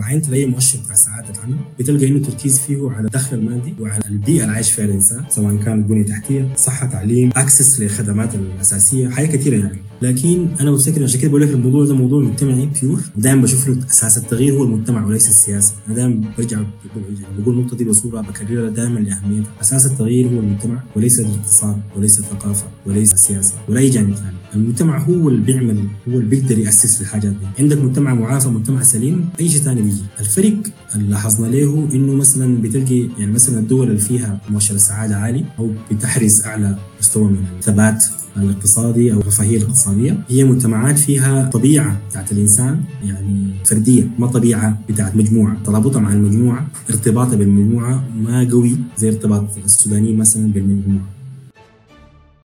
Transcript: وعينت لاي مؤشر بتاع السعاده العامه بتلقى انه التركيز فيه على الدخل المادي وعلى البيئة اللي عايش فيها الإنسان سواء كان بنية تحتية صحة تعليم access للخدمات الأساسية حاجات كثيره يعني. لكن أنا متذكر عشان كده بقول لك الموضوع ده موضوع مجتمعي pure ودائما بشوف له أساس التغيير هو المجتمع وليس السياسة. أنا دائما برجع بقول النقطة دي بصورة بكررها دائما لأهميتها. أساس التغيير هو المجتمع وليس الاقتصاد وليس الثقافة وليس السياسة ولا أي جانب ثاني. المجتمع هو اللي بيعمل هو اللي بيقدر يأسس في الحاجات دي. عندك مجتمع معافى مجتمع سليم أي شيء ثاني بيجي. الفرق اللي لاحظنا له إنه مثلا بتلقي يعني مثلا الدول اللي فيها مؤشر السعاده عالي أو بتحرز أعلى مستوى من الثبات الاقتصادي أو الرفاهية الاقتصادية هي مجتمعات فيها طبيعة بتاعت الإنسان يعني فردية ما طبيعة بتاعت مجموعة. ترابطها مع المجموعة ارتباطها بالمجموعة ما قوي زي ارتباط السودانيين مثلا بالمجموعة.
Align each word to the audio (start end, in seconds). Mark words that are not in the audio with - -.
وعينت 0.00 0.28
لاي 0.28 0.46
مؤشر 0.46 0.78
بتاع 0.78 0.94
السعاده 0.94 1.30
العامه 1.30 1.56
بتلقى 1.78 2.06
انه 2.08 2.16
التركيز 2.16 2.60
فيه 2.60 2.90
على 2.90 3.06
الدخل 3.06 3.36
المادي 3.36 3.74
وعلى 3.80 4.02
البيئة 4.06 4.42
اللي 4.42 4.54
عايش 4.54 4.72
فيها 4.72 4.84
الإنسان 4.84 5.24
سواء 5.28 5.56
كان 5.56 5.82
بنية 5.82 6.04
تحتية 6.06 6.54
صحة 6.56 6.86
تعليم 6.86 7.30
access 7.36 7.80
للخدمات 7.80 8.34
الأساسية 8.34 9.08
حاجات 9.08 9.30
كثيره 9.30 9.56
يعني. 9.56 9.78
لكن 10.02 10.48
أنا 10.60 10.70
متذكر 10.70 11.04
عشان 11.04 11.20
كده 11.20 11.28
بقول 11.28 11.42
لك 11.42 11.50
الموضوع 11.50 11.84
ده 11.84 11.94
موضوع 11.94 12.20
مجتمعي 12.22 12.68
pure 12.82 13.00
ودائما 13.16 13.42
بشوف 13.42 13.68
له 13.68 13.78
أساس 13.90 14.18
التغيير 14.18 14.54
هو 14.54 14.64
المجتمع 14.64 15.06
وليس 15.06 15.28
السياسة. 15.28 15.74
أنا 15.86 15.96
دائما 15.96 16.24
برجع 16.38 16.60
بقول 17.38 17.58
النقطة 17.58 17.76
دي 17.76 17.84
بصورة 17.84 18.20
بكررها 18.20 18.70
دائما 18.70 19.00
لأهميتها. 19.00 19.50
أساس 19.60 19.86
التغيير 19.86 20.26
هو 20.26 20.40
المجتمع 20.40 20.82
وليس 20.96 21.20
الاقتصاد 21.20 21.76
وليس 21.96 22.18
الثقافة 22.18 22.64
وليس 22.86 23.12
السياسة 23.12 23.54
ولا 23.68 23.80
أي 23.80 23.90
جانب 23.90 24.14
ثاني. 24.14 24.36
المجتمع 24.54 24.98
هو 24.98 25.28
اللي 25.28 25.40
بيعمل 25.42 25.78
هو 26.08 26.18
اللي 26.18 26.30
بيقدر 26.30 26.58
يأسس 26.58 26.94
في 26.96 27.00
الحاجات 27.00 27.32
دي. 27.32 27.46
عندك 27.58 27.78
مجتمع 27.78 28.14
معافى 28.14 28.48
مجتمع 28.48 28.82
سليم 28.82 29.28
أي 29.40 29.48
شيء 29.48 29.60
ثاني 29.60 29.82
بيجي. 29.82 30.02
الفرق 30.20 30.56
اللي 30.94 31.10
لاحظنا 31.10 31.46
له 31.46 31.88
إنه 31.92 32.12
مثلا 32.14 32.62
بتلقي 32.62 33.08
يعني 33.18 33.32
مثلا 33.32 33.58
الدول 33.58 33.88
اللي 33.88 34.00
فيها 34.00 34.40
مؤشر 34.50 34.74
السعاده 34.74 35.16
عالي 35.16 35.44
أو 35.58 35.70
بتحرز 35.92 36.42
أعلى 36.42 36.78
مستوى 37.00 37.24
من 37.24 37.44
الثبات 37.58 38.04
الاقتصادي 38.36 39.12
أو 39.12 39.20
الرفاهية 39.20 39.56
الاقتصادية 39.56 40.18
هي 40.28 40.44
مجتمعات 40.44 40.98
فيها 40.98 41.50
طبيعة 41.52 42.00
بتاعت 42.10 42.32
الإنسان 42.32 42.80
يعني 43.04 43.50
فردية 43.64 44.06
ما 44.18 44.26
طبيعة 44.26 44.78
بتاعت 44.88 45.16
مجموعة. 45.16 45.56
ترابطها 45.64 46.00
مع 46.00 46.12
المجموعة 46.12 46.66
ارتباطها 46.90 47.36
بالمجموعة 47.36 48.04
ما 48.24 48.48
قوي 48.50 48.76
زي 48.98 49.08
ارتباط 49.08 49.44
السودانيين 49.64 50.18
مثلا 50.18 50.52
بالمجموعة. 50.52 51.19